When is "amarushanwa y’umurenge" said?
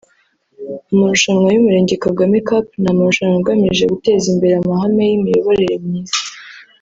0.91-1.95